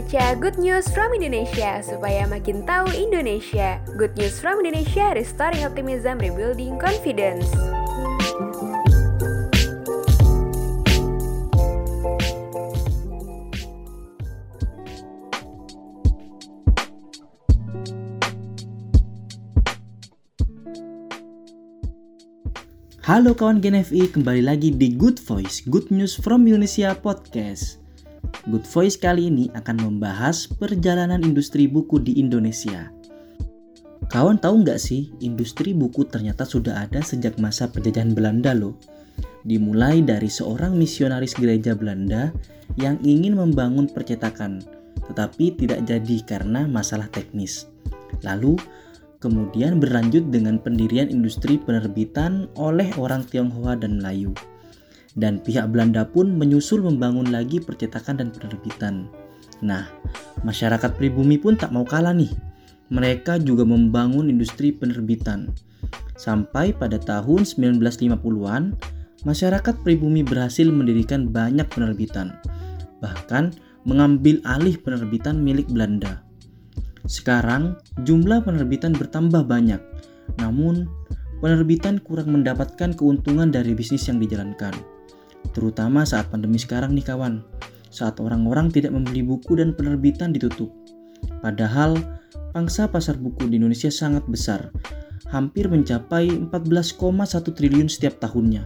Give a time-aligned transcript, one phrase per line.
[0.00, 3.84] baca Good News from Indonesia supaya makin tahu Indonesia.
[4.00, 7.44] Good News from Indonesia, restoring optimism, rebuilding confidence.
[23.04, 27.79] Halo kawan GNFI, kembali lagi di Good Voice, Good News from Indonesia Podcast.
[28.48, 32.88] Good Voice kali ini akan membahas perjalanan industri buku di Indonesia.
[34.10, 38.74] Kawan tahu nggak sih, industri buku ternyata sudah ada sejak masa penjajahan Belanda loh.
[39.46, 42.34] Dimulai dari seorang misionaris gereja Belanda
[42.74, 44.64] yang ingin membangun percetakan,
[45.06, 47.70] tetapi tidak jadi karena masalah teknis.
[48.26, 48.58] Lalu,
[49.22, 54.32] kemudian berlanjut dengan pendirian industri penerbitan oleh orang Tionghoa dan Melayu.
[55.18, 59.10] Dan pihak Belanda pun menyusul membangun lagi percetakan dan penerbitan.
[59.60, 59.90] Nah,
[60.46, 62.30] masyarakat pribumi pun tak mau kalah nih.
[62.90, 65.50] Mereka juga membangun industri penerbitan.
[66.18, 68.74] Sampai pada tahun 1950-an,
[69.24, 72.34] masyarakat pribumi berhasil mendirikan banyak penerbitan.
[73.00, 73.56] Bahkan
[73.88, 76.20] mengambil alih penerbitan milik Belanda.
[77.08, 79.80] Sekarang, jumlah penerbitan bertambah banyak,
[80.38, 80.86] namun
[81.40, 84.99] penerbitan kurang mendapatkan keuntungan dari bisnis yang dijalankan.
[85.50, 87.42] Terutama saat pandemi sekarang nih kawan,
[87.90, 90.70] saat orang-orang tidak membeli buku dan penerbitan ditutup.
[91.42, 91.98] Padahal,
[92.54, 94.70] pangsa pasar buku di Indonesia sangat besar,
[95.30, 98.62] hampir mencapai 14,1 triliun setiap tahunnya.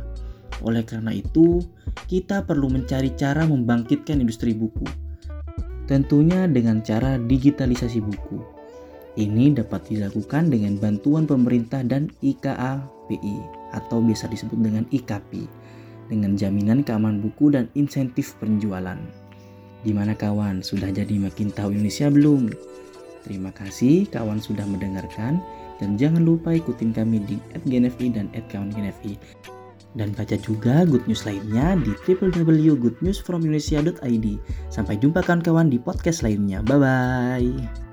[0.62, 1.64] Oleh karena itu,
[2.06, 5.04] kita perlu mencari cara membangkitkan industri buku
[5.84, 8.40] tentunya dengan cara digitalisasi buku.
[9.14, 13.36] Ini dapat dilakukan dengan bantuan pemerintah dan IKAPI
[13.70, 15.46] atau biasa disebut dengan IKP
[16.08, 18.98] dengan jaminan keamanan buku dan insentif penjualan.
[19.84, 22.48] Gimana kawan, sudah jadi makin tahu Indonesia belum?
[23.24, 25.40] Terima kasih kawan sudah mendengarkan
[25.80, 29.18] dan jangan lupa ikutin kami di @gnfi dan @kawan_gnfi.
[29.94, 34.26] Dan baca juga good news lainnya di www.goodnewsfromindonesia.id.
[34.66, 36.66] Sampai jumpa kawan-kawan di podcast lainnya.
[36.66, 37.83] Bye-bye.